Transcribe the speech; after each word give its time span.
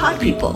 Pod 0.00 0.18
People. 0.18 0.54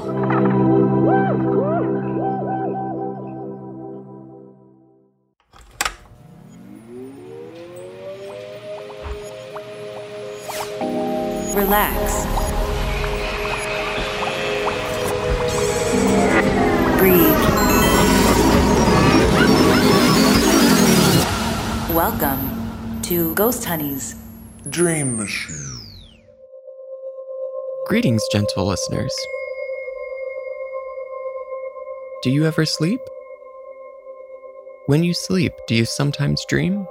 Relax. 11.55 12.25
Breathe. 16.97 17.29
Welcome 21.95 23.03
to 23.03 23.35
Ghosthoney's 23.35 24.15
Dream 24.71 25.19
Machine. 25.19 25.75
Greetings, 27.87 28.27
gentle 28.33 28.65
listeners. 28.65 29.15
Do 32.25 32.31
you 32.31 32.47
ever 32.47 32.65
sleep? 32.65 33.03
When 34.87 35.05
you 35.05 35.13
sleep, 35.13 35.53
do 35.67 35.75
you 35.75 35.85
sometimes 35.85 36.47
dream? 36.47 36.89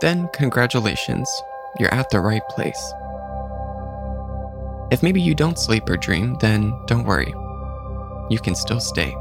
Then, 0.00 0.30
congratulations, 0.32 1.28
you're 1.80 1.92
at 1.92 2.08
the 2.10 2.20
right 2.20 2.46
place. 2.48 2.78
If 4.92 5.02
maybe 5.02 5.20
you 5.20 5.34
don't 5.34 5.58
sleep 5.58 5.90
or 5.90 5.96
dream, 5.96 6.36
then 6.38 6.72
don't 6.86 7.06
worry. 7.06 7.34
You 8.30 8.38
can 8.38 8.54
still 8.54 8.78
stay. 8.78 9.12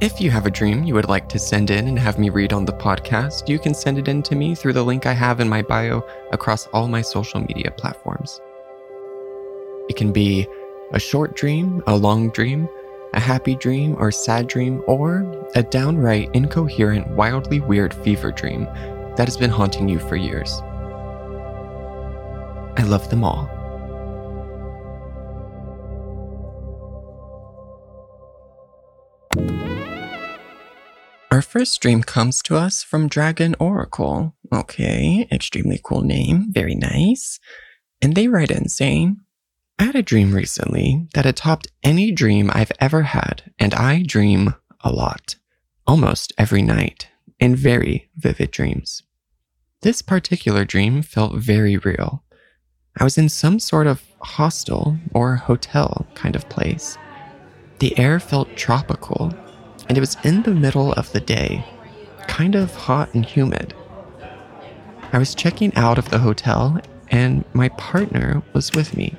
If 0.00 0.20
you 0.20 0.32
have 0.32 0.46
a 0.46 0.50
dream 0.50 0.82
you 0.82 0.94
would 0.94 1.08
like 1.08 1.28
to 1.28 1.38
send 1.38 1.70
in 1.70 1.86
and 1.86 2.00
have 2.00 2.18
me 2.18 2.30
read 2.30 2.52
on 2.52 2.64
the 2.64 2.72
podcast, 2.72 3.48
you 3.48 3.60
can 3.60 3.74
send 3.74 3.96
it 3.96 4.08
in 4.08 4.24
to 4.24 4.34
me 4.34 4.56
through 4.56 4.72
the 4.72 4.84
link 4.84 5.06
I 5.06 5.12
have 5.12 5.38
in 5.38 5.48
my 5.48 5.62
bio 5.62 6.04
across 6.32 6.66
all 6.72 6.88
my 6.88 7.02
social 7.02 7.38
media 7.38 7.70
platforms. 7.70 8.40
It 9.88 9.94
can 9.94 10.12
be 10.12 10.48
a 10.92 10.98
short 10.98 11.36
dream, 11.36 11.82
a 11.86 11.96
long 11.96 12.30
dream, 12.30 12.68
a 13.14 13.20
happy 13.20 13.54
dream 13.54 13.96
or 13.98 14.10
sad 14.10 14.46
dream, 14.46 14.82
or 14.86 15.48
a 15.54 15.62
downright 15.62 16.30
incoherent, 16.34 17.08
wildly 17.16 17.60
weird 17.60 17.92
fever 17.92 18.32
dream 18.32 18.64
that 19.16 19.26
has 19.26 19.36
been 19.36 19.50
haunting 19.50 19.88
you 19.88 19.98
for 19.98 20.16
years. 20.16 20.60
I 22.76 22.84
love 22.84 23.10
them 23.10 23.24
all. 23.24 23.48
Our 31.30 31.42
first 31.42 31.80
dream 31.80 32.02
comes 32.02 32.42
to 32.42 32.56
us 32.56 32.82
from 32.82 33.08
Dragon 33.08 33.54
Oracle. 33.60 34.34
Okay, 34.52 35.28
extremely 35.30 35.80
cool 35.82 36.02
name, 36.02 36.46
very 36.50 36.74
nice. 36.74 37.38
And 38.02 38.14
they 38.14 38.28
write 38.28 38.50
in 38.50 38.68
saying, 38.68 39.20
I 39.80 39.84
had 39.84 39.96
a 39.96 40.02
dream 40.02 40.34
recently 40.34 41.08
that 41.14 41.24
had 41.24 41.38
topped 41.38 41.68
any 41.82 42.12
dream 42.12 42.50
I've 42.52 42.70
ever 42.80 43.00
had, 43.00 43.50
and 43.58 43.72
I 43.72 44.02
dream 44.02 44.54
a 44.82 44.92
lot, 44.92 45.36
almost 45.86 46.34
every 46.36 46.60
night, 46.60 47.08
in 47.38 47.56
very 47.56 48.10
vivid 48.14 48.50
dreams. 48.50 49.02
This 49.80 50.02
particular 50.02 50.66
dream 50.66 51.00
felt 51.00 51.34
very 51.36 51.78
real. 51.78 52.22
I 52.98 53.04
was 53.04 53.16
in 53.16 53.30
some 53.30 53.58
sort 53.58 53.86
of 53.86 54.02
hostel 54.20 54.98
or 55.14 55.36
hotel 55.36 56.06
kind 56.14 56.36
of 56.36 56.46
place. 56.50 56.98
The 57.78 57.98
air 57.98 58.20
felt 58.20 58.54
tropical 58.58 59.32
and 59.88 59.96
it 59.96 60.02
was 60.02 60.18
in 60.24 60.42
the 60.42 60.54
middle 60.54 60.92
of 60.92 61.10
the 61.12 61.20
day, 61.20 61.64
kind 62.28 62.54
of 62.54 62.74
hot 62.74 63.14
and 63.14 63.24
humid. 63.24 63.72
I 65.10 65.16
was 65.16 65.34
checking 65.34 65.74
out 65.74 65.96
of 65.96 66.10
the 66.10 66.18
hotel, 66.18 66.78
and 67.08 67.46
my 67.54 67.70
partner 67.70 68.42
was 68.52 68.72
with 68.72 68.94
me. 68.94 69.16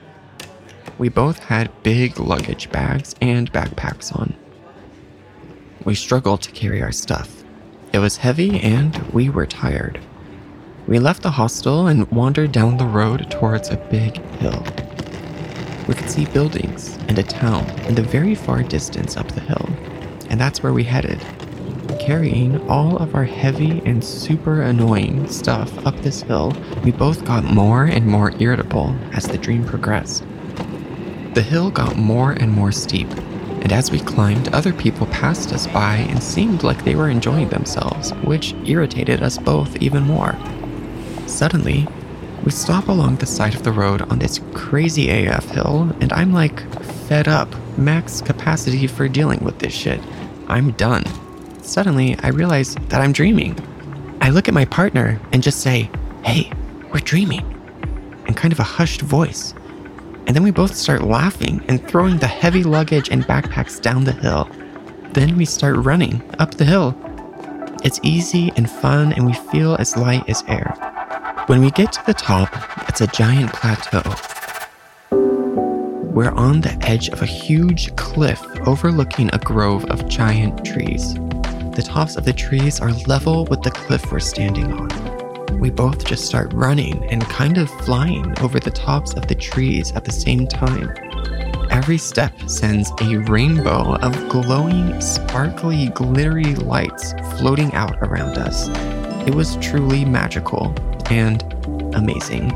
We 1.01 1.09
both 1.09 1.39
had 1.39 1.81
big 1.81 2.19
luggage 2.19 2.69
bags 2.69 3.15
and 3.19 3.51
backpacks 3.51 4.15
on. 4.15 4.35
We 5.83 5.95
struggled 5.95 6.43
to 6.43 6.51
carry 6.51 6.79
our 6.83 6.91
stuff. 6.91 7.43
It 7.91 7.97
was 7.97 8.17
heavy, 8.17 8.59
and 8.59 8.95
we 9.11 9.27
were 9.27 9.47
tired. 9.47 9.99
We 10.85 10.99
left 10.99 11.23
the 11.23 11.31
hostel 11.31 11.87
and 11.87 12.11
wandered 12.11 12.51
down 12.51 12.77
the 12.77 12.85
road 12.85 13.31
towards 13.31 13.69
a 13.69 13.77
big 13.77 14.17
hill. 14.35 14.63
We 15.87 15.95
could 15.95 16.11
see 16.11 16.25
buildings 16.25 16.99
and 17.07 17.17
a 17.17 17.23
town 17.23 17.67
in 17.87 17.95
the 17.95 18.03
very 18.03 18.35
far 18.35 18.61
distance 18.61 19.17
up 19.17 19.27
the 19.31 19.41
hill 19.41 19.69
and 20.29 20.39
that's 20.39 20.61
where 20.61 20.71
we 20.71 20.83
headed. 20.83 21.19
Carrying 21.99 22.61
all 22.69 22.97
of 22.97 23.15
our 23.15 23.25
heavy 23.25 23.81
and 23.85 24.03
super 24.03 24.61
annoying 24.61 25.27
stuff 25.27 25.85
up 25.85 25.95
this 25.97 26.21
hill, 26.21 26.55
we 26.85 26.91
both 26.91 27.25
got 27.25 27.43
more 27.43 27.85
and 27.85 28.05
more 28.05 28.31
irritable 28.39 28.95
as 29.13 29.27
the 29.27 29.37
dream 29.37 29.65
progressed. 29.65 30.23
The 31.33 31.41
hill 31.41 31.71
got 31.71 31.95
more 31.95 32.33
and 32.33 32.51
more 32.51 32.73
steep, 32.73 33.09
and 33.61 33.71
as 33.71 33.89
we 33.89 33.99
climbed, 33.99 34.53
other 34.53 34.73
people 34.73 35.07
passed 35.07 35.53
us 35.53 35.65
by 35.65 35.95
and 35.95 36.21
seemed 36.21 36.61
like 36.61 36.83
they 36.83 36.95
were 36.95 37.09
enjoying 37.09 37.47
themselves, 37.47 38.11
which 38.25 38.53
irritated 38.65 39.23
us 39.23 39.37
both 39.37 39.77
even 39.77 40.03
more. 40.03 40.37
Suddenly, 41.27 41.87
we 42.43 42.51
stop 42.51 42.89
along 42.89 43.15
the 43.15 43.25
side 43.25 43.55
of 43.55 43.63
the 43.63 43.71
road 43.71 44.01
on 44.11 44.19
this 44.19 44.41
crazy 44.53 45.09
AF 45.09 45.45
hill, 45.45 45.95
and 46.01 46.11
I'm 46.11 46.33
like 46.33 46.59
fed 47.07 47.29
up, 47.29 47.47
max 47.77 48.19
capacity 48.19 48.85
for 48.85 49.07
dealing 49.07 49.39
with 49.39 49.59
this 49.59 49.73
shit. 49.73 50.01
I'm 50.49 50.71
done. 50.71 51.05
Suddenly, 51.63 52.17
I 52.19 52.27
realize 52.27 52.75
that 52.89 52.99
I'm 52.99 53.13
dreaming. 53.13 53.57
I 54.19 54.31
look 54.31 54.49
at 54.49 54.53
my 54.53 54.65
partner 54.65 55.21
and 55.31 55.41
just 55.41 55.61
say, 55.61 55.89
Hey, 56.25 56.51
we're 56.91 56.99
dreaming, 56.99 57.45
in 58.27 58.33
kind 58.33 58.51
of 58.51 58.59
a 58.59 58.63
hushed 58.63 59.01
voice. 59.01 59.53
And 60.27 60.35
then 60.35 60.43
we 60.43 60.51
both 60.51 60.75
start 60.75 61.01
laughing 61.01 61.63
and 61.67 61.85
throwing 61.87 62.17
the 62.17 62.27
heavy 62.27 62.63
luggage 62.63 63.09
and 63.09 63.23
backpacks 63.23 63.81
down 63.81 64.03
the 64.03 64.11
hill. 64.11 64.49
Then 65.13 65.37
we 65.37 65.45
start 65.45 65.75
running 65.77 66.21
up 66.39 66.55
the 66.55 66.65
hill. 66.65 66.95
It's 67.83 67.99
easy 68.03 68.51
and 68.55 68.69
fun, 68.69 69.13
and 69.13 69.25
we 69.25 69.33
feel 69.33 69.75
as 69.75 69.97
light 69.97 70.29
as 70.29 70.43
air. 70.47 70.73
When 71.47 71.61
we 71.61 71.71
get 71.71 71.91
to 71.93 72.05
the 72.05 72.13
top, 72.13 72.49
it's 72.87 73.01
a 73.01 73.07
giant 73.07 73.51
plateau 73.53 74.03
we're 76.13 76.31
on 76.31 76.59
the 76.59 76.77
edge 76.81 77.07
of 77.09 77.21
a 77.21 77.25
huge 77.25 77.95
cliff 77.95 78.45
overlooking 78.67 79.29
a 79.31 79.37
grove 79.37 79.85
of 79.85 80.09
giant 80.09 80.65
trees. 80.65 81.13
The 81.13 81.83
tops 81.83 82.17
of 82.17 82.25
the 82.25 82.33
trees 82.33 82.81
are 82.81 82.91
level 83.07 83.45
with 83.45 83.61
the 83.61 83.71
cliff 83.71 84.11
we're 84.11 84.19
standing 84.19 84.73
on. 84.73 85.00
We 85.61 85.69
both 85.69 86.05
just 86.05 86.25
start 86.25 86.51
running 86.53 87.05
and 87.11 87.21
kind 87.29 87.59
of 87.59 87.69
flying 87.85 88.33
over 88.39 88.59
the 88.59 88.71
tops 88.71 89.13
of 89.13 89.27
the 89.27 89.35
trees 89.35 89.91
at 89.91 90.05
the 90.05 90.11
same 90.11 90.47
time. 90.47 90.91
Every 91.69 91.99
step 91.99 92.33
sends 92.49 92.91
a 92.99 93.17
rainbow 93.17 93.95
of 93.97 94.27
glowing, 94.27 94.99
sparkly, 94.99 95.89
glittery 95.89 96.55
lights 96.55 97.13
floating 97.37 97.71
out 97.75 97.95
around 98.01 98.39
us. 98.39 98.69
It 99.27 99.35
was 99.35 99.55
truly 99.57 100.03
magical 100.03 100.73
and 101.11 101.43
amazing. 101.93 102.51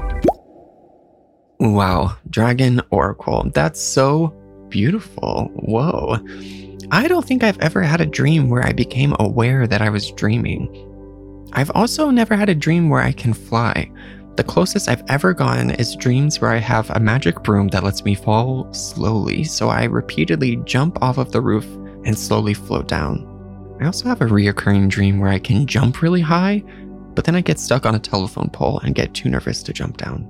Wow, 1.59 2.17
Dragon 2.31 2.81
Oracle. 2.89 3.51
That's 3.53 3.79
so 3.79 4.29
beautiful. 4.69 5.51
Whoa. 5.53 6.17
I 6.89 7.07
don't 7.07 7.23
think 7.23 7.43
I've 7.43 7.59
ever 7.59 7.83
had 7.83 8.01
a 8.01 8.07
dream 8.07 8.49
where 8.49 8.65
I 8.65 8.71
became 8.71 9.15
aware 9.19 9.67
that 9.67 9.83
I 9.83 9.91
was 9.91 10.09
dreaming. 10.09 10.91
I've 11.57 11.71
also 11.73 12.09
never 12.09 12.35
had 12.35 12.49
a 12.49 12.55
dream 12.55 12.89
where 12.89 13.01
I 13.01 13.13
can 13.13 13.33
fly. 13.33 13.89
The 14.35 14.43
closest 14.43 14.89
I've 14.89 15.05
ever 15.07 15.33
gone 15.33 15.71
is 15.71 15.95
dreams 15.95 16.41
where 16.41 16.51
I 16.51 16.57
have 16.57 16.89
a 16.89 16.99
magic 16.99 17.43
broom 17.43 17.69
that 17.69 17.85
lets 17.85 18.03
me 18.03 18.13
fall 18.13 18.71
slowly, 18.73 19.45
so 19.45 19.69
I 19.69 19.85
repeatedly 19.85 20.57
jump 20.65 21.01
off 21.01 21.17
of 21.17 21.31
the 21.31 21.39
roof 21.39 21.65
and 22.03 22.19
slowly 22.19 22.53
float 22.53 22.89
down. 22.89 23.25
I 23.79 23.85
also 23.85 24.09
have 24.09 24.19
a 24.19 24.25
reoccurring 24.25 24.89
dream 24.89 25.17
where 25.17 25.31
I 25.31 25.39
can 25.39 25.65
jump 25.65 26.01
really 26.01 26.19
high, 26.19 26.61
but 27.13 27.23
then 27.23 27.35
I 27.35 27.41
get 27.41 27.57
stuck 27.57 27.85
on 27.85 27.95
a 27.95 27.99
telephone 27.99 28.49
pole 28.49 28.79
and 28.79 28.93
get 28.93 29.13
too 29.13 29.29
nervous 29.29 29.63
to 29.63 29.71
jump 29.71 29.95
down. 29.95 30.29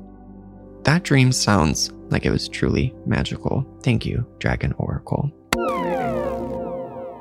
That 0.84 1.02
dream 1.02 1.32
sounds 1.32 1.92
like 2.12 2.28
it 2.28 2.32
was 2.32 2.48
truly 2.48 2.94
magical. 3.08 3.66
Thank 3.82 4.06
you, 4.06 4.24
Dragon 4.38 4.74
Oracle. 4.78 5.32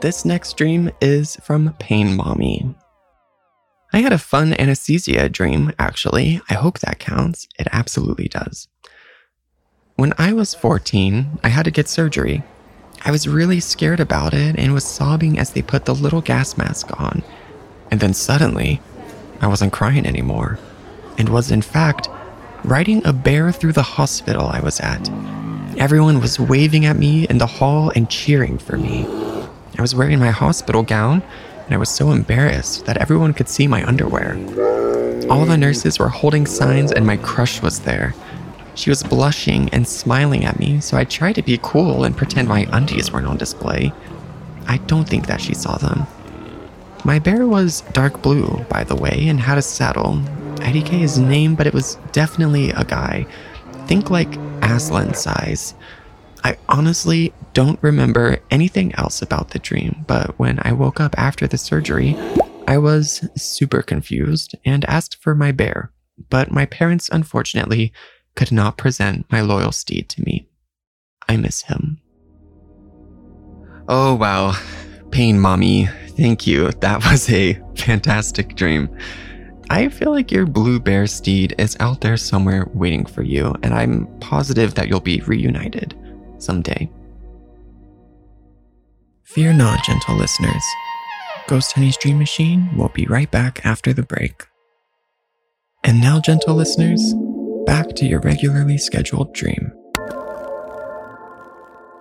This 0.03 0.27
next 0.27 0.59
dream 0.59 0.91
is 1.01 1.37
from 1.37 1.75
Pain 1.79 2.15
Mommy. 2.15 2.75
I 3.94 4.00
had 4.00 4.12
a 4.12 4.19
fun 4.19 4.55
anesthesia 4.58 5.29
dream, 5.29 5.70
actually. 5.79 6.41
I 6.50 6.55
hope 6.55 6.81
that 6.81 6.99
counts. 6.99 7.46
It 7.61 7.69
absolutely 7.70 8.26
does. 8.26 8.67
When 9.94 10.12
I 10.19 10.32
was 10.32 10.52
14, 10.52 11.38
I 11.44 11.49
had 11.49 11.64
to 11.67 11.70
get 11.70 11.87
surgery. 11.88 12.43
I 13.05 13.12
was 13.12 13.29
really 13.29 13.61
scared 13.61 14.00
about 14.00 14.35
it 14.35 14.58
and 14.58 14.75
was 14.75 14.82
sobbing 14.82 15.38
as 15.38 15.52
they 15.52 15.62
put 15.62 15.85
the 15.85 15.94
little 15.94 16.23
gas 16.23 16.58
mask 16.58 17.00
on. 17.00 17.23
And 17.93 18.00
then 18.00 18.14
suddenly, 18.14 18.81
I 19.41 19.46
wasn't 19.46 19.73
crying 19.73 20.06
anymore, 20.06 20.58
and 21.17 21.29
was 21.29 21.52
in 21.52 21.62
fact 21.62 22.08
riding 22.64 23.06
a 23.06 23.12
bear 23.12 23.52
through 23.52 23.75
the 23.75 23.82
hospital 23.85 24.49
I 24.49 24.58
was 24.58 24.81
at. 24.81 25.08
Everyone 25.79 26.20
was 26.20 26.41
waving 26.41 26.85
at 26.85 26.96
me 26.96 27.29
in 27.29 27.38
the 27.38 27.46
hall 27.46 27.93
and 27.94 28.11
cheering 28.11 28.58
for 28.58 28.76
me. 28.76 29.06
I 29.79 29.82
was 29.82 29.94
wearing 29.94 30.19
my 30.19 30.31
hospital 30.31 30.82
gown, 30.82 31.23
and 31.65 31.75
I 31.75 31.79
was 31.79 31.89
so 31.89 32.11
embarrassed 32.11 32.87
that 32.87 32.99
everyone 32.99 33.33
could 33.33 33.49
see 33.49 33.67
my 33.67 33.87
underwear. 33.87 34.35
All 35.31 35.47
the 35.47 35.57
nurses 35.57 35.99
were 35.99 36.09
holding 36.09 36.47
signs, 36.47 36.93
and 36.93 37.07
my 37.07 37.17
crush 37.17 37.63
was 37.63 37.81
there. 37.81 38.15
She 38.75 38.91
was 38.91 39.03
blushing 39.03 39.69
and 39.71 39.87
smiling 39.87 40.45
at 40.45 40.59
me, 40.59 40.81
so 40.81 40.97
I 40.97 41.05
tried 41.05 41.37
to 41.37 41.43
be 41.43 41.59
cool 41.63 42.05
and 42.05 42.17
pretend 42.17 42.49
my 42.49 42.67
undies 42.73 43.13
weren't 43.13 43.27
on 43.27 43.37
display. 43.37 43.93
I 44.67 44.79
don't 44.79 45.09
think 45.09 45.27
that 45.27 45.41
she 45.41 45.55
saw 45.55 45.77
them. 45.79 46.07
My 47.05 47.19
bear 47.19 47.47
was 47.47 47.83
dark 47.93 48.23
blue, 48.23 48.65
by 48.69 48.83
the 48.83 48.97
way, 48.97 49.29
and 49.29 49.39
had 49.39 49.59
a 49.59 49.63
saddle. 49.63 50.17
IDK 50.57 50.89
his 50.89 51.19
name, 51.19 51.55
but 51.55 51.67
it 51.67 51.75
was 51.75 51.97
definitely 52.13 52.71
a 52.71 52.85
guy. 52.85 53.27
Think 53.87 54.11
like 54.11 54.35
Aslan 54.63 55.15
size. 55.15 55.75
I 56.44 56.58
honestly 56.69 57.32
don't 57.55 57.82
remember 57.82 58.38
anything 58.50 58.94
else 58.96 59.23
about 59.23 59.50
the 59.50 59.58
dream, 59.58 60.05
but 60.06 60.38
when 60.38 60.58
I 60.61 60.73
woke 60.73 61.00
up 61.00 61.14
after 61.19 61.46
the 61.46 61.56
surgery, 61.56 62.14
I 62.69 62.76
was 62.76 63.26
super 63.35 63.81
confused 63.81 64.55
and 64.62 64.85
asked 64.85 65.23
for 65.23 65.35
my 65.35 65.52
bear, 65.52 65.91
but 66.29 66.50
my 66.50 66.67
parents 66.67 67.08
unfortunately 67.11 67.94
could 68.37 68.52
not 68.52 68.76
present 68.76 69.25
my 69.32 69.41
loyal 69.41 69.73
steed 69.73 70.11
to 70.11 70.23
me. 70.23 70.46
I 71.26 71.38
miss 71.38 71.62
him. 71.62 72.02
Oh 73.88 74.14
wow, 74.14 74.55
pain 75.11 75.41
mommy, 75.41 75.87
thank 76.08 76.46
you. 76.46 76.73
That 76.73 77.02
was 77.11 77.31
a 77.31 77.58
fantastic 77.75 78.55
dream. 78.55 78.94
I 79.70 79.88
feel 79.88 80.11
like 80.11 80.31
your 80.31 80.44
blue 80.44 80.79
bear 80.79 81.06
steed 81.06 81.55
is 81.56 81.75
out 81.81 82.02
there 82.02 82.19
somewhere 82.19 82.69
waiting 82.75 83.06
for 83.06 83.23
you, 83.23 83.55
and 83.62 83.73
I'm 83.73 84.06
positive 84.20 84.75
that 84.75 84.88
you'll 84.88 85.00
be 85.00 85.23
reunited 85.23 85.96
someday. 86.44 86.91
Fear 89.25 89.55
not, 89.55 89.85
gentle 89.85 90.17
listeners. 90.17 90.62
Ghosthoney's 91.49 91.96
Dream 91.96 92.19
Machine 92.19 92.70
will 92.76 92.91
be 92.91 93.06
right 93.06 93.31
back 93.31 93.64
after 93.64 93.93
the 93.93 94.02
break. 94.02 94.44
And 95.82 96.00
now, 96.00 96.20
gentle 96.20 96.55
listeners, 96.55 97.14
back 97.67 97.94
to 97.96 98.06
your 98.06 98.20
regularly 98.20 98.79
scheduled 98.79 99.35
dream. 99.35 99.73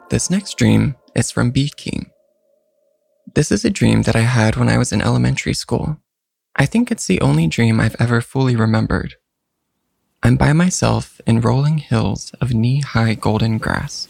This 0.09 0.29
next 0.29 0.57
dream 0.57 0.95
is 1.15 1.31
from 1.31 1.51
Beat 1.51 1.75
King. 1.75 2.11
This 3.35 3.51
is 3.51 3.65
a 3.65 3.69
dream 3.69 4.03
that 4.03 4.15
I 4.15 4.21
had 4.21 4.55
when 4.55 4.69
I 4.69 4.77
was 4.77 4.91
in 4.91 5.01
elementary 5.01 5.53
school. 5.53 5.97
I 6.55 6.65
think 6.67 6.91
it's 6.91 7.07
the 7.07 7.19
only 7.19 7.47
dream 7.47 7.79
I've 7.79 7.95
ever 7.99 8.21
fully 8.21 8.55
remembered. 8.55 9.15
I'm 10.21 10.37
by 10.37 10.53
myself 10.53 11.19
in 11.25 11.41
rolling 11.41 11.79
hills 11.79 12.31
of 12.39 12.53
knee 12.53 12.81
high 12.81 13.15
golden 13.15 13.57
grass. 13.57 14.07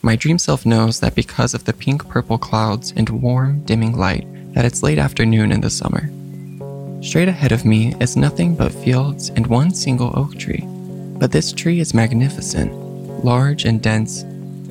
My 0.00 0.14
dream 0.14 0.38
self 0.38 0.64
knows 0.64 1.00
that 1.00 1.16
because 1.16 1.54
of 1.54 1.64
the 1.64 1.72
pink 1.72 2.08
purple 2.08 2.38
clouds 2.38 2.92
and 2.96 3.08
warm, 3.08 3.64
dimming 3.64 3.96
light, 3.96 4.26
that 4.54 4.64
it's 4.64 4.82
late 4.82 4.98
afternoon 4.98 5.50
in 5.50 5.60
the 5.60 5.70
summer. 5.70 6.08
Straight 7.02 7.28
ahead 7.28 7.50
of 7.50 7.64
me 7.64 7.94
is 8.00 8.16
nothing 8.16 8.54
but 8.54 8.72
fields 8.72 9.30
and 9.30 9.46
one 9.48 9.74
single 9.74 10.16
oak 10.16 10.38
tree. 10.38 10.64
But 11.18 11.32
this 11.32 11.52
tree 11.52 11.80
is 11.80 11.94
magnificent, 11.94 12.72
large 13.24 13.64
and 13.64 13.82
dense, 13.82 14.22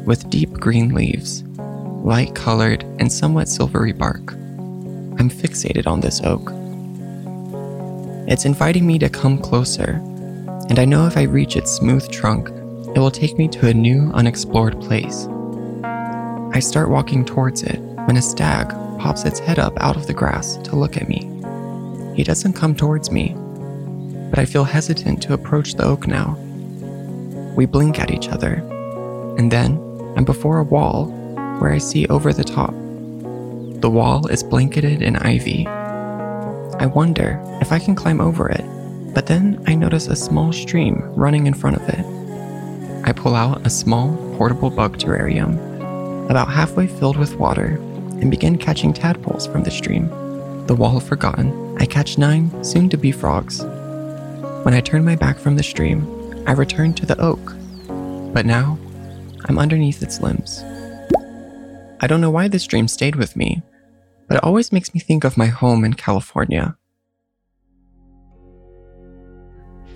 with 0.05 0.29
deep 0.29 0.53
green 0.53 0.93
leaves, 0.93 1.43
light 1.43 2.33
colored 2.33 2.83
and 2.99 3.11
somewhat 3.11 3.49
silvery 3.49 3.91
bark. 3.91 4.31
I'm 4.31 5.29
fixated 5.29 5.87
on 5.87 5.99
this 5.99 6.21
oak. 6.23 6.53
It's 8.29 8.45
inviting 8.45 8.87
me 8.87 8.97
to 8.99 9.09
come 9.09 9.37
closer, 9.37 10.01
and 10.69 10.79
I 10.79 10.85
know 10.85 11.05
if 11.05 11.17
I 11.17 11.23
reach 11.23 11.57
its 11.57 11.71
smooth 11.71 12.09
trunk, 12.11 12.49
it 12.97 12.99
will 12.99 13.11
take 13.11 13.37
me 13.37 13.47
to 13.47 13.67
a 13.67 13.73
new, 13.75 14.09
unexplored 14.15 14.81
place. 14.81 15.27
I 15.83 16.59
start 16.59 16.89
walking 16.89 17.23
towards 17.23 17.61
it 17.61 17.77
when 18.05 18.17
a 18.17 18.21
stag 18.23 18.69
pops 18.97 19.23
its 19.23 19.37
head 19.37 19.59
up 19.59 19.77
out 19.79 19.95
of 19.95 20.07
the 20.07 20.15
grass 20.15 20.57
to 20.63 20.75
look 20.75 20.97
at 20.97 21.07
me. 21.07 21.19
He 22.15 22.23
doesn't 22.23 22.53
come 22.53 22.73
towards 22.73 23.11
me, 23.11 23.35
but 24.31 24.39
I 24.39 24.45
feel 24.45 24.63
hesitant 24.63 25.21
to 25.21 25.35
approach 25.35 25.75
the 25.75 25.83
oak 25.83 26.07
now. 26.07 26.39
We 27.55 27.67
blink 27.67 27.99
at 27.99 28.09
each 28.09 28.29
other, 28.29 28.55
and 29.37 29.51
then 29.51 29.77
I'm 30.17 30.25
before 30.25 30.57
a 30.57 30.63
wall 30.63 31.05
where 31.59 31.71
I 31.71 31.77
see 31.77 32.07
over 32.07 32.33
the 32.33 32.43
top. 32.43 32.73
The 33.79 33.91
wall 33.91 34.25
is 34.25 34.41
blanketed 34.41 35.03
in 35.03 35.17
ivy 35.17 35.67
I 36.79 36.87
wonder 36.87 37.39
if 37.61 37.71
I 37.71 37.77
can 37.77 37.93
climb 37.93 38.19
over 38.19 38.49
it, 38.49 38.65
but 39.13 39.27
then 39.27 39.63
I 39.67 39.75
notice 39.75 40.07
a 40.07 40.15
small 40.15 40.51
stream 40.51 41.03
running 41.15 41.45
in 41.45 41.53
front 41.53 41.75
of 41.75 41.87
it. 41.89 42.16
I 43.07 43.13
pull 43.13 43.35
out 43.35 43.65
a 43.65 43.69
small 43.69 44.17
portable 44.37 44.69
bug 44.69 44.97
terrarium, 44.97 45.55
about 46.29 46.49
halfway 46.49 46.87
filled 46.87 47.15
with 47.15 47.37
water, 47.37 47.77
and 48.19 48.29
begin 48.29 48.57
catching 48.57 48.91
tadpoles 48.91 49.47
from 49.47 49.63
the 49.63 49.71
stream. 49.71 50.09
The 50.67 50.75
wall 50.75 50.99
forgotten, 50.99 51.77
I 51.79 51.85
catch 51.85 52.17
nine 52.17 52.51
soon 52.65 52.89
to 52.89 52.97
be 52.97 53.13
frogs. 53.13 53.63
When 54.63 54.73
I 54.73 54.81
turn 54.81 55.05
my 55.05 55.15
back 55.15 55.37
from 55.37 55.55
the 55.55 55.63
stream, 55.63 56.05
I 56.45 56.51
return 56.51 56.93
to 56.95 57.05
the 57.05 57.17
oak, 57.21 57.55
but 58.33 58.45
now 58.45 58.77
I'm 59.45 59.57
underneath 59.57 60.03
its 60.03 60.19
limbs. 60.19 60.61
I 62.01 62.07
don't 62.07 62.19
know 62.19 62.29
why 62.29 62.49
this 62.49 62.67
dream 62.67 62.89
stayed 62.89 63.15
with 63.15 63.37
me, 63.37 63.61
but 64.27 64.35
it 64.35 64.43
always 64.43 64.73
makes 64.73 64.93
me 64.93 64.99
think 64.99 65.23
of 65.23 65.37
my 65.37 65.47
home 65.47 65.85
in 65.85 65.93
California. 65.93 66.76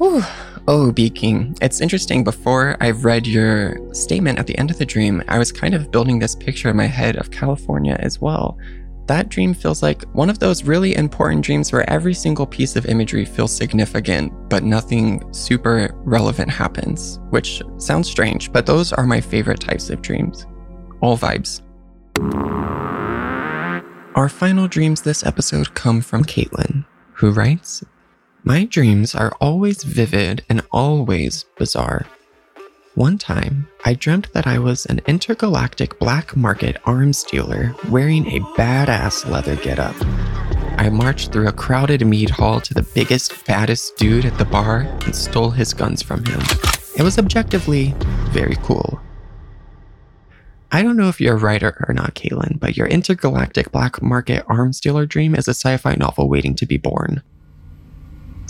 Whew. 0.02 0.24
Oh, 0.68 0.92
Beat 0.92 1.14
King, 1.14 1.56
it's 1.62 1.80
interesting. 1.80 2.24
Before 2.24 2.76
I 2.82 2.90
read 2.90 3.28
your 3.28 3.78
statement 3.94 4.40
at 4.40 4.48
the 4.48 4.58
end 4.58 4.72
of 4.72 4.80
the 4.80 4.86
dream, 4.86 5.22
I 5.28 5.38
was 5.38 5.52
kind 5.52 5.76
of 5.76 5.92
building 5.92 6.18
this 6.18 6.34
picture 6.34 6.70
in 6.70 6.76
my 6.76 6.88
head 6.88 7.18
of 7.18 7.30
California 7.30 7.96
as 8.00 8.20
well. 8.20 8.58
That 9.06 9.30
dream 9.30 9.54
feels 9.54 9.84
like 9.84 10.02
one 10.14 10.32
of 10.32 10.40
those 10.40 10.64
really 10.64 10.96
important 10.96 11.46
dreams 11.46 11.72
where 11.72 11.88
every 11.88 12.16
single 12.16 12.48
piece 12.48 12.76
of 12.76 12.88
imagery 12.88 13.26
feels 13.26 13.56
significant, 13.56 14.34
but 14.50 14.64
nothing 14.64 15.24
super 15.32 15.92
relevant 15.98 16.50
happens, 16.50 17.20
which 17.30 17.62
sounds 17.78 18.10
strange, 18.10 18.52
but 18.52 18.66
those 18.66 18.92
are 18.92 19.06
my 19.06 19.22
favorite 19.22 19.60
types 19.60 19.92
of 19.92 20.02
dreams. 20.02 20.48
All 21.02 21.16
vibes. 21.16 21.62
Our 24.16 24.30
final 24.30 24.68
dreams 24.68 25.04
this 25.04 25.24
episode 25.24 25.76
come 25.76 26.02
from 26.02 26.24
Caitlin, 26.24 26.88
who 27.14 27.30
writes 27.30 27.84
My 28.44 28.66
dreams 28.66 29.14
are 29.14 29.34
always 29.40 29.84
vivid 29.84 30.44
and 30.50 30.64
always 30.72 31.46
bizarre. 31.60 32.08
One 32.96 33.20
time, 33.20 33.68
I 33.86 33.94
dreamt 33.94 34.34
that 34.34 34.48
I 34.48 34.58
was 34.58 34.88
an 34.88 35.00
intergalactic 35.06 36.00
black 36.00 36.36
market 36.36 36.78
arms 36.86 37.24
dealer 37.24 37.76
wearing 37.90 38.26
a 38.26 38.40
badass 38.58 39.30
leather 39.30 39.58
getup. 39.58 39.96
I 40.80 40.90
marched 40.90 41.32
through 41.32 41.50
a 41.50 41.54
crowded 41.54 42.04
mead 42.08 42.32
hall 42.32 42.60
to 42.62 42.74
the 42.74 42.82
biggest, 42.96 43.46
baddest 43.46 43.96
dude 43.98 44.26
at 44.26 44.36
the 44.40 44.46
bar 44.46 44.88
and 45.06 45.16
stole 45.16 45.52
his 45.52 45.72
guns 45.76 46.02
from 46.02 46.26
him. 46.26 46.42
It 46.98 47.04
was 47.04 47.20
objectively 47.20 47.94
very 48.32 48.56
cool. 48.64 49.00
I 50.72 50.82
don't 50.82 50.98
know 50.98 51.10
if 51.10 51.22
you're 51.22 51.36
a 51.36 51.40
writer 51.40 51.86
or 51.88 51.94
not, 51.94 52.16
Caitlin, 52.16 52.60
but 52.60 52.76
your 52.76 52.88
intergalactic 52.88 53.72
black 53.72 54.02
market 54.02 54.44
arms 54.48 54.80
dealer 54.80 55.06
dream 55.06 55.36
is 55.36 55.48
a 55.48 55.54
sci 55.54 55.78
fi 55.78 55.94
novel 55.94 56.28
waiting 56.28 56.56
to 56.56 56.66
be 56.66 56.78
born. 56.78 57.22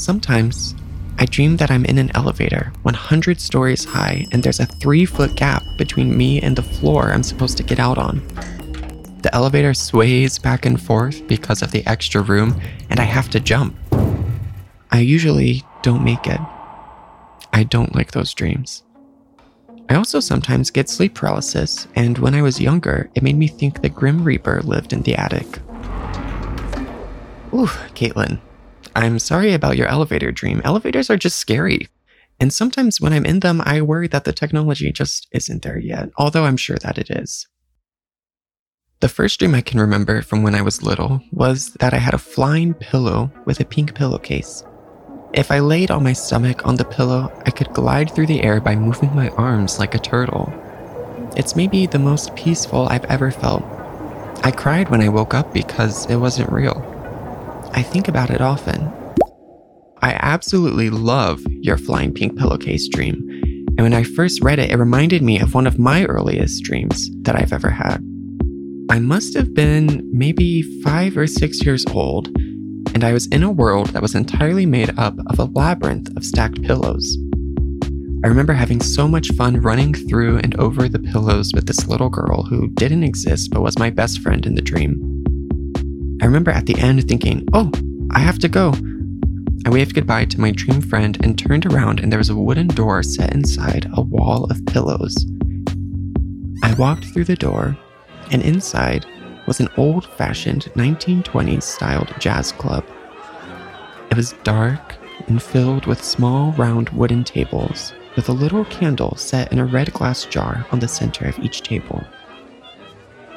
Sometimes, 0.02 0.74
I 1.20 1.26
dream 1.26 1.58
that 1.58 1.70
I'm 1.70 1.86
in 1.86 2.00
an 2.00 2.10
elevator 2.16 2.74
100 2.82 3.40
stories 3.40 3.86
high 3.86 4.26
and 4.32 4.42
there's 4.42 4.60
a 4.60 4.66
three 4.66 5.06
foot 5.06 5.36
gap 5.36 5.62
between 5.78 6.18
me 6.18 6.42
and 6.42 6.56
the 6.56 6.64
floor 6.64 7.12
I'm 7.12 7.22
supposed 7.22 7.56
to 7.58 7.64
get 7.64 7.78
out 7.78 8.00
on. 8.00 8.18
The 9.22 9.30
elevator 9.32 9.76
sways 9.76 10.40
back 10.40 10.66
and 10.66 10.82
forth 10.82 11.28
because 11.28 11.62
of 11.62 11.70
the 11.70 11.86
extra 11.86 12.24
room, 12.24 12.60
and 12.90 13.00
I 13.00 13.04
have 13.04 13.30
to 13.30 13.40
jump. 13.40 13.78
I 14.90 15.02
usually 15.02 15.64
don't 15.84 16.04
make 16.04 16.26
it. 16.26 16.42
I 17.54 17.62
don't 17.62 17.94
like 17.94 18.10
those 18.10 18.34
dreams. 18.34 18.82
I 19.88 19.94
also 19.94 20.20
sometimes 20.20 20.72
get 20.72 20.90
sleep 20.90 21.14
paralysis, 21.14 21.88
and 21.96 22.18
when 22.18 22.34
I 22.34 22.42
was 22.42 22.60
younger, 22.60 23.12
it 23.14 23.22
made 23.22 23.38
me 23.38 23.48
think 23.48 23.84
the 23.84 23.90
Grim 23.90 24.24
Reaper 24.24 24.64
lived 24.64 24.94
in 24.94 25.04
the 25.04 25.14
attic. 25.14 25.60
Ooh, 27.54 27.70
Caitlin, 27.94 28.40
I'm 28.96 29.20
sorry 29.20 29.54
about 29.54 29.78
your 29.78 29.88
elevator 29.88 30.32
dream. 30.32 30.62
Elevators 30.64 31.10
are 31.10 31.18
just 31.18 31.38
scary. 31.38 31.88
And 32.40 32.52
sometimes 32.52 33.00
when 33.00 33.14
I'm 33.14 33.26
in 33.26 33.40
them, 33.40 33.62
I 33.64 33.82
worry 33.82 34.08
that 34.08 34.24
the 34.24 34.34
technology 34.34 34.92
just 34.92 35.28
isn't 35.32 35.62
there 35.62 35.80
yet, 35.80 36.10
although 36.18 36.46
I'm 36.46 36.58
sure 36.58 36.78
that 36.78 36.98
it 36.98 37.10
is. 37.10 37.48
The 39.00 39.10
first 39.10 39.40
dream 39.40 39.56
I 39.56 39.62
can 39.62 39.80
remember 39.80 40.22
from 40.22 40.44
when 40.44 40.56
I 40.56 40.62
was 40.62 40.84
little 40.84 41.22
was 41.32 41.74
that 41.80 41.94
I 41.94 41.98
had 41.98 42.14
a 42.14 42.20
flying 42.20 42.74
pillow 42.74 43.32
with 43.46 43.60
a 43.60 43.66
pink 43.66 43.96
pillowcase. 43.96 44.64
If 45.34 45.50
I 45.50 45.60
laid 45.60 45.90
on 45.92 46.04
my 46.04 46.14
stomach 46.14 46.68
on 46.68 46.76
the 46.76 46.86
pillow, 46.86 47.32
I 47.46 47.52
could 47.52 47.74
glide 47.74 48.12
through 48.12 48.28
the 48.28 48.44
air 48.44 48.60
by 48.60 48.76
moving 48.76 49.16
my 49.16 49.30
arms 49.30 49.80
like 49.80 49.96
a 49.96 50.00
turtle. 50.00 50.52
It's 51.38 51.56
maybe 51.56 51.86
the 51.86 52.00
most 52.00 52.36
peaceful 52.36 52.88
I've 52.90 53.06
ever 53.06 53.32
felt. 53.32 53.64
I 54.44 54.52
cried 54.52 54.90
when 54.90 55.02
I 55.02 55.10
woke 55.10 55.34
up 55.34 55.54
because 55.54 56.06
it 56.10 56.18
wasn't 56.18 56.52
real. 56.52 56.91
I 57.74 57.84
think 57.84 58.08
about 58.08 58.30
it 58.30 58.42
often. 58.42 58.92
I 60.02 60.18
absolutely 60.20 60.90
love 60.90 61.42
your 61.48 61.78
flying 61.78 62.14
pink 62.14 62.38
pillowcase 62.38 62.88
dream, 62.88 63.16
and 63.78 63.82
when 63.82 63.94
I 63.94 64.04
first 64.04 64.44
read 64.44 64.60
it, 64.60 64.72
it 64.72 64.78
reminded 64.78 65.22
me 65.22 65.40
of 65.40 65.54
one 65.54 65.68
of 65.68 65.80
my 65.80 66.06
earliest 66.06 66.64
dreams 66.64 67.10
that 67.22 67.36
I've 67.36 67.54
ever 67.54 67.70
had. 67.70 68.04
I 68.90 69.00
must 69.00 69.36
have 69.36 69.54
been 69.54 70.10
maybe 70.12 70.64
five 70.82 71.16
or 71.16 71.28
six 71.28 71.64
years 71.64 71.86
old 71.88 72.28
and 72.94 73.04
I 73.04 73.14
was 73.14 73.28
in 73.28 73.44
a 73.44 73.52
world 73.52 73.88
that 73.88 74.02
was 74.02 74.16
entirely 74.16 74.66
made 74.66 74.98
up 75.00 75.16
of 75.28 75.40
a 75.40 75.46
labyrinth 75.46 76.16
of 76.18 76.26
stacked 76.26 76.62
pillows. 76.64 77.18
I 78.24 78.28
remember 78.28 78.54
having 78.54 78.82
so 78.82 79.08
much 79.08 79.32
fun 79.32 79.62
running 79.62 79.94
through 79.94 80.40
and 80.40 80.60
over 80.60 80.90
the 80.90 81.00
pillows 81.00 81.52
with 81.54 81.68
this 81.68 81.88
little 81.88 82.10
girl 82.10 82.44
who 82.44 82.68
didn't 82.70 83.04
exist 83.04 83.50
but 83.52 83.62
was 83.62 83.80
my 83.80 83.90
best 83.90 84.20
friend 84.20 84.46
in 84.46 84.56
the 84.56 84.62
dream. 84.62 85.11
I 86.22 86.26
remember 86.26 86.52
at 86.52 86.68
the 86.68 86.78
end 86.78 87.08
thinking, 87.08 87.48
oh, 87.52 87.72
I 88.12 88.20
have 88.20 88.38
to 88.40 88.48
go. 88.48 88.74
I 89.66 89.72
waved 89.72 89.96
goodbye 89.96 90.26
to 90.26 90.40
my 90.40 90.52
dream 90.52 90.80
friend 90.80 91.18
and 91.24 91.38
turned 91.38 91.66
around, 91.66 92.00
and 92.00 92.12
there 92.12 92.20
was 92.20 92.30
a 92.30 92.36
wooden 92.36 92.68
door 92.68 93.02
set 93.02 93.34
inside 93.34 93.90
a 93.94 94.02
wall 94.02 94.46
of 94.46 94.64
pillows. 94.68 95.26
I 96.62 96.74
walked 96.76 97.06
through 97.06 97.24
the 97.26 97.36
door, 97.36 97.76
and 98.30 98.44
inside 98.44 99.08
was 99.48 99.60
an 99.60 99.70
old 99.78 100.06
fashioned 100.12 100.66
1920s 100.76 101.64
styled 101.64 102.14
jazz 102.20 102.52
club. 102.52 102.86
It 104.12 104.16
was 104.16 104.36
dark 104.44 104.96
and 105.28 105.42
filled 105.42 105.88
with 105.88 106.04
small 106.04 106.52
round 106.52 106.90
wooden 106.90 107.24
tables 107.24 107.94
with 108.16 108.30
a 108.30 108.34
little 108.34 108.66
candle 108.66 109.16
set 109.16 109.52
in 109.52 109.58
a 109.58 109.66
red 109.66 109.92
glass 109.94 110.26
jar 110.26 110.68
on 110.72 110.80
the 110.80 110.88
center 110.88 111.26
of 111.26 111.40
each 111.40 111.64
table. 111.64 112.04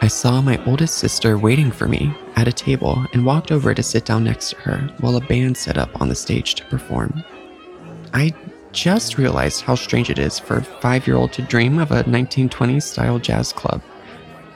I 0.04 0.08
saw 0.08 0.42
my 0.42 0.62
oldest 0.66 0.99
sister 0.99 1.38
waiting 1.38 1.70
for 1.70 1.88
me 1.88 2.14
at 2.37 2.46
a 2.46 2.52
table 2.52 3.06
and 3.14 3.25
walked 3.25 3.50
over 3.50 3.73
to 3.73 3.82
sit 3.82 4.04
down 4.04 4.25
next 4.25 4.50
to 4.50 4.56
her 4.56 4.76
while 5.00 5.16
a 5.16 5.20
band 5.23 5.56
set 5.56 5.78
up 5.78 5.99
on 5.99 6.11
the 6.11 6.14
stage 6.14 6.56
to 6.56 6.64
perform. 6.66 7.25
I 8.12 8.34
just 8.73 9.16
realized 9.16 9.62
how 9.62 9.76
strange 9.76 10.11
it 10.11 10.18
is 10.18 10.38
for 10.38 10.58
a 10.58 10.62
five 10.62 11.06
year 11.06 11.16
old 11.16 11.32
to 11.32 11.40
dream 11.42 11.78
of 11.78 11.90
a 11.90 12.04
1920s 12.04 12.82
style 12.82 13.18
jazz 13.18 13.50
club. 13.50 13.80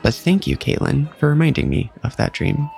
But 0.02 0.12
thank 0.12 0.46
you, 0.46 0.58
Caitlin, 0.58 1.16
for 1.16 1.30
reminding 1.30 1.70
me 1.70 1.90
of 2.02 2.14
that 2.16 2.34
dream. 2.34 2.68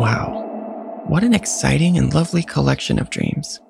Wow, 0.00 1.04
what 1.08 1.24
an 1.24 1.34
exciting 1.34 1.98
and 1.98 2.14
lovely 2.14 2.42
collection 2.42 2.98
of 2.98 3.10
dreams. 3.10 3.60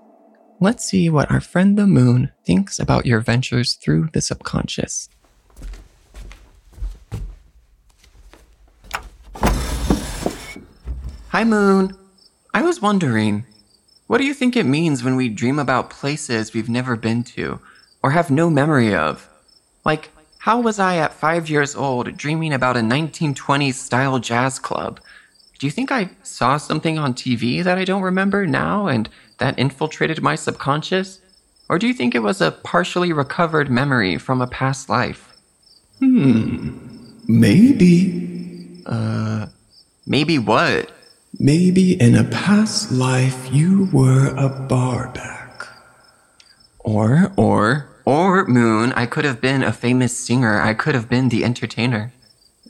Let's 0.60 0.84
see 0.84 1.10
what 1.10 1.32
our 1.32 1.40
friend 1.40 1.76
the 1.76 1.88
moon 1.88 2.30
thinks 2.46 2.78
about 2.78 3.04
your 3.04 3.18
ventures 3.18 3.72
through 3.72 4.10
the 4.12 4.20
subconscious. 4.20 5.08
Hi, 11.34 11.42
Moon. 11.42 11.96
I 12.54 12.62
was 12.62 12.80
wondering, 12.80 13.44
what 14.06 14.18
do 14.18 14.24
you 14.24 14.32
think 14.32 14.54
it 14.54 14.66
means 14.66 15.02
when 15.02 15.16
we 15.16 15.28
dream 15.28 15.58
about 15.58 15.90
places 15.90 16.54
we've 16.54 16.68
never 16.68 16.94
been 16.94 17.24
to 17.34 17.58
or 18.04 18.12
have 18.12 18.30
no 18.30 18.48
memory 18.48 18.94
of? 18.94 19.28
Like, 19.84 20.12
how 20.38 20.60
was 20.60 20.78
I 20.78 20.98
at 20.98 21.12
five 21.12 21.50
years 21.50 21.74
old 21.74 22.16
dreaming 22.16 22.52
about 22.52 22.76
a 22.76 22.82
1920s 22.82 23.74
style 23.74 24.20
jazz 24.20 24.60
club? 24.60 25.00
Do 25.58 25.66
you 25.66 25.72
think 25.72 25.90
I 25.90 26.10
saw 26.22 26.56
something 26.56 27.00
on 27.00 27.14
TV 27.14 27.64
that 27.64 27.78
I 27.78 27.84
don't 27.84 28.02
remember 28.02 28.46
now 28.46 28.86
and 28.86 29.08
that 29.38 29.58
infiltrated 29.58 30.22
my 30.22 30.36
subconscious? 30.36 31.20
Or 31.68 31.80
do 31.80 31.88
you 31.88 31.94
think 31.94 32.14
it 32.14 32.22
was 32.22 32.40
a 32.40 32.52
partially 32.52 33.12
recovered 33.12 33.68
memory 33.68 34.18
from 34.18 34.40
a 34.40 34.46
past 34.46 34.88
life? 34.88 35.34
Hmm. 35.98 36.78
Maybe. 37.26 38.84
Uh, 38.86 39.46
maybe 40.06 40.38
what? 40.38 40.92
Maybe 41.40 42.00
in 42.00 42.14
a 42.14 42.24
past 42.24 42.92
life 42.92 43.52
you 43.52 43.88
were 43.92 44.28
a 44.36 44.48
barback. 44.48 45.66
Or, 46.78 47.32
or, 47.36 47.88
or, 48.04 48.46
Moon, 48.46 48.92
I 48.92 49.06
could 49.06 49.24
have 49.24 49.40
been 49.40 49.62
a 49.64 49.72
famous 49.72 50.16
singer. 50.16 50.60
I 50.60 50.74
could 50.74 50.94
have 50.94 51.08
been 51.08 51.30
the 51.30 51.44
entertainer. 51.44 52.12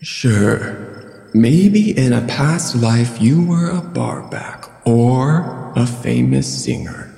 Sure. 0.00 1.30
Maybe 1.35 1.97
in 1.97 2.12
a 2.14 2.26
past 2.26 2.75
life 2.76 3.21
you 3.21 3.44
were 3.44 3.68
a 3.68 3.83
barback 3.83 4.71
or 4.87 5.73
a 5.76 5.87
famous 5.87 6.64
singer. 6.64 7.14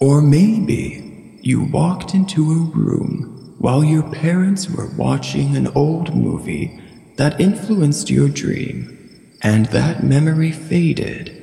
Or 0.00 0.22
maybe 0.22 1.38
you 1.42 1.62
walked 1.64 2.14
into 2.14 2.50
a 2.52 2.76
room 2.76 3.54
while 3.58 3.84
your 3.84 4.08
parents 4.10 4.70
were 4.70 4.88
watching 4.96 5.56
an 5.56 5.66
old 5.74 6.14
movie 6.14 6.80
that 7.16 7.40
influenced 7.40 8.08
your 8.08 8.28
dream 8.28 9.01
and 9.42 9.66
that 9.66 10.04
memory 10.04 10.52
faded, 10.52 11.36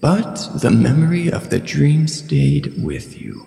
but 0.00 0.48
the 0.60 0.70
memory 0.70 1.30
of 1.30 1.50
the 1.50 1.58
dream 1.58 2.08
stayed 2.08 2.82
with 2.82 3.20
you. 3.20 3.46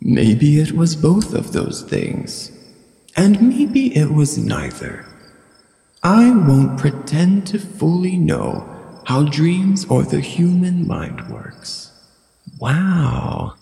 Maybe 0.00 0.60
it 0.60 0.72
was 0.72 0.94
both 0.94 1.34
of 1.34 1.52
those 1.52 1.82
things, 1.82 2.52
and 3.16 3.40
maybe 3.40 3.96
it 3.96 4.12
was 4.12 4.38
neither. 4.38 5.06
I 6.02 6.30
won't 6.30 6.78
pretend 6.78 7.46
to 7.48 7.58
fully 7.58 8.16
know 8.16 8.70
how 9.06 9.24
dreams 9.24 9.84
or 9.86 10.02
the 10.02 10.20
human 10.20 10.86
mind 10.86 11.28
works. 11.28 11.90
Wow. 12.58 13.54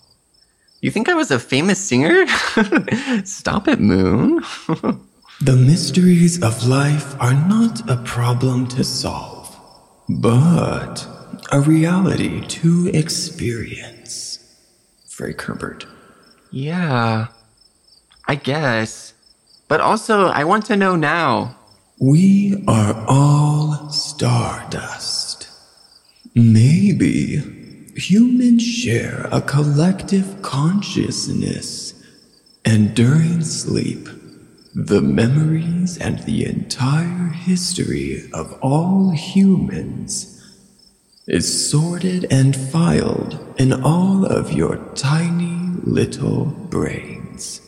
You 0.81 0.91
think 0.91 1.09
I 1.09 1.15
was 1.15 1.31
a 1.31 1.39
famous 1.39 1.79
singer? 1.79 2.27
Stop 3.25 3.69
it, 3.69 3.81
Moon. 3.81 4.43
the 5.41 5.57
mysteries 5.57 6.43
of 6.43 6.67
life 6.67 7.15
are 7.21 7.35
not 7.35 7.89
a 7.89 7.97
problem 7.99 8.67
to 8.69 8.83
solve 8.85 9.42
but 10.21 11.07
a 11.51 11.61
reality 11.61 12.47
to 12.47 12.89
experience. 12.89 14.39
Frank 15.09 15.41
Herbert. 15.43 15.87
Yeah, 16.51 17.29
I 18.27 18.35
guess. 18.35 19.15
But 19.69 19.81
also, 19.81 20.27
I 20.27 20.45
want 20.45 20.67
to 20.67 20.77
know 20.77 20.97
now. 20.97 21.57
We 21.99 22.63
are 22.67 23.05
all 23.09 23.91
stardust. 23.91 25.49
Maybe 26.35 27.37
humans 27.97 28.63
share 28.63 29.29
a 29.31 29.41
collective 29.41 30.43
consciousness, 30.43 31.95
and 32.65 32.95
during 32.95 33.43
sleep, 33.43 34.09
the 34.75 35.03
memories 35.03 35.99
and 35.99 36.21
the 36.21 36.47
entire 36.47 37.29
history 37.29 38.31
of 38.33 38.59
all 38.63 39.11
humans 39.11 40.39
is 41.27 41.71
sorted 41.71 42.27
and 42.33 42.57
filed 42.57 43.39
in 43.59 43.71
all 43.71 44.25
of 44.25 44.51
your 44.53 44.77
tiny 44.95 45.79
little 45.85 46.47
brains. 46.47 47.61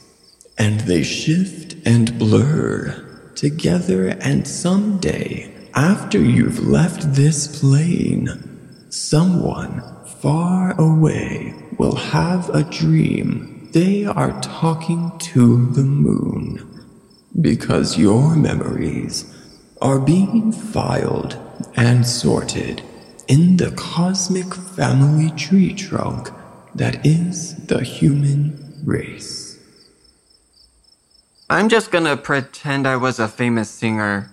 And 0.56 0.80
they 0.80 1.02
shift 1.02 1.76
and 1.86 2.18
blur 2.18 3.32
together, 3.34 4.08
and 4.20 4.48
someday, 4.48 5.52
after 5.74 6.18
you've 6.18 6.66
left 6.66 7.14
this 7.14 7.60
plane, 7.60 8.86
someone 8.88 9.82
far 10.22 10.80
away 10.80 11.54
will 11.76 11.96
have 11.96 12.48
a 12.48 12.62
dream 12.62 13.68
they 13.72 14.06
are 14.06 14.40
talking 14.40 15.12
to 15.18 15.66
the 15.72 15.82
moon 15.82 16.73
because 17.40 17.98
your 17.98 18.34
memories 18.36 19.32
are 19.80 19.98
being 19.98 20.52
filed 20.52 21.38
and 21.76 22.06
sorted 22.06 22.82
in 23.28 23.56
the 23.56 23.70
cosmic 23.72 24.54
family 24.54 25.30
tree 25.30 25.74
trunk 25.74 26.30
that 26.74 27.04
is 27.04 27.54
the 27.66 27.82
human 27.82 28.82
race. 28.84 29.58
I'm 31.50 31.68
just 31.68 31.90
gonna 31.90 32.16
pretend 32.16 32.86
I 32.86 32.96
was 32.96 33.18
a 33.18 33.28
famous 33.28 33.70
singer. 33.70 34.30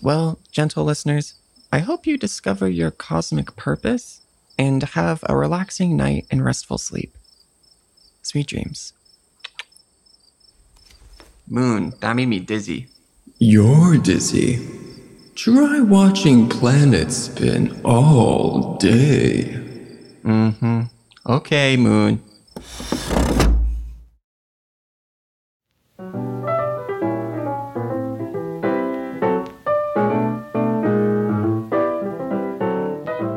Well, 0.00 0.38
gentle 0.50 0.84
listeners, 0.84 1.34
I 1.72 1.80
hope 1.80 2.06
you 2.06 2.16
discover 2.16 2.68
your 2.68 2.90
cosmic 2.90 3.56
purpose 3.56 4.20
and 4.58 4.82
have 4.82 5.24
a 5.28 5.36
relaxing 5.36 5.96
night 5.96 6.26
and 6.30 6.44
restful 6.44 6.78
sleep. 6.78 7.16
Sweet 8.22 8.46
dreams. 8.46 8.92
Moon, 11.48 11.94
that 12.00 12.16
made 12.16 12.26
me 12.26 12.40
dizzy. 12.40 12.88
You're 13.38 13.98
dizzy. 13.98 14.66
Try 15.36 15.80
watching 15.80 16.48
planets 16.48 17.16
spin 17.16 17.80
all 17.84 18.76
day. 18.78 19.60
Mm 20.24 20.54
hmm. 20.56 20.80
Okay, 21.26 21.76
Moon. 21.76 22.20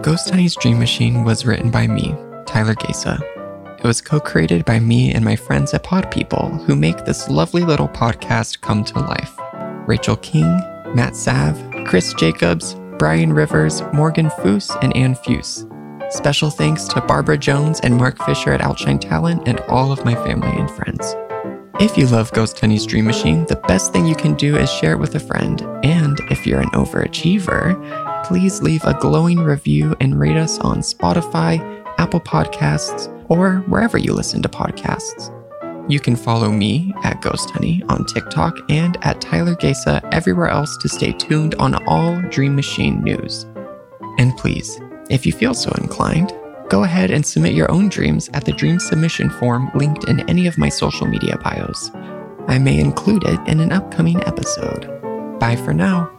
Ghosthoney's 0.01 0.55
Dream 0.55 0.79
Machine 0.79 1.23
was 1.23 1.45
written 1.45 1.69
by 1.69 1.85
me, 1.85 2.15
Tyler 2.47 2.73
Gaca. 2.73 3.38
It 3.79 3.85
was 3.85 4.01
co 4.01 4.19
created 4.19 4.65
by 4.65 4.77
me 4.79 5.13
and 5.13 5.23
my 5.23 5.37
friends 5.37 5.73
at 5.73 5.83
Pod 5.83 6.11
People, 6.11 6.49
who 6.49 6.75
make 6.75 7.05
this 7.05 7.29
lovely 7.29 7.63
little 7.63 7.87
podcast 7.87 8.59
come 8.59 8.83
to 8.83 8.99
life 8.99 9.39
Rachel 9.87 10.17
King, 10.17 10.59
Matt 10.93 11.15
Sav, 11.15 11.57
Chris 11.85 12.13
Jacobs, 12.15 12.75
Brian 12.97 13.31
Rivers, 13.31 13.81
Morgan 13.93 14.29
Foose, 14.31 14.77
and 14.83 14.93
Ann 14.97 15.15
Fuse. 15.15 15.65
Special 16.09 16.49
thanks 16.49 16.89
to 16.89 16.99
Barbara 16.99 17.37
Jones 17.37 17.79
and 17.79 17.95
Mark 17.95 18.21
Fisher 18.25 18.51
at 18.51 18.59
Outshine 18.59 18.99
Talent 18.99 19.47
and 19.47 19.61
all 19.61 19.93
of 19.93 20.03
my 20.03 20.13
family 20.13 20.51
and 20.59 20.69
friends. 20.69 21.15
If 21.79 21.97
you 21.97 22.05
love 22.07 22.33
Ghosthoney's 22.33 22.85
Dream 22.85 23.05
Machine, 23.05 23.45
the 23.45 23.55
best 23.55 23.93
thing 23.93 24.05
you 24.05 24.15
can 24.15 24.33
do 24.33 24.57
is 24.57 24.69
share 24.69 24.93
it 24.93 24.99
with 24.99 25.15
a 25.15 25.21
friend. 25.21 25.61
And 25.85 26.19
if 26.29 26.45
you're 26.45 26.59
an 26.59 26.71
overachiever, 26.71 28.25
please 28.25 28.61
leave 28.61 28.83
a 28.83 28.97
glowing 28.99 29.39
review 29.39 29.95
and 30.01 30.19
rate 30.19 30.35
us 30.35 30.59
on 30.59 30.79
Spotify, 30.79 31.59
Apple 31.97 32.19
Podcasts, 32.19 33.15
or 33.29 33.59
wherever 33.67 33.97
you 33.97 34.13
listen 34.13 34.41
to 34.41 34.49
podcasts. 34.49 35.33
You 35.89 35.99
can 35.99 36.15
follow 36.15 36.51
me 36.51 36.93
at 37.03 37.21
Ghosthoney 37.21 37.81
on 37.89 38.05
TikTok 38.05 38.55
and 38.69 38.97
at 39.03 39.21
Tyler 39.21 39.55
Gaca 39.55 40.07
everywhere 40.11 40.49
else 40.49 40.77
to 40.77 40.89
stay 40.89 41.13
tuned 41.13 41.55
on 41.55 41.75
all 41.87 42.21
Dream 42.29 42.55
Machine 42.55 43.01
news. 43.01 43.45
And 44.19 44.37
please, 44.37 44.79
if 45.09 45.25
you 45.25 45.31
feel 45.31 45.55
so 45.55 45.71
inclined, 45.81 46.31
go 46.69 46.83
ahead 46.83 47.09
and 47.09 47.25
submit 47.25 47.53
your 47.53 47.71
own 47.71 47.89
dreams 47.89 48.29
at 48.33 48.45
the 48.45 48.51
dream 48.51 48.79
submission 48.79 49.31
form 49.31 49.71
linked 49.73 50.07
in 50.07 50.19
any 50.29 50.45
of 50.45 50.59
my 50.59 50.69
social 50.69 51.07
media 51.07 51.37
bios. 51.37 51.89
I 52.47 52.59
may 52.59 52.79
include 52.79 53.23
it 53.23 53.39
in 53.47 53.59
an 53.59 53.71
upcoming 53.71 54.21
episode. 54.23 55.39
Bye 55.39 55.55
for 55.55 55.73
now. 55.73 56.18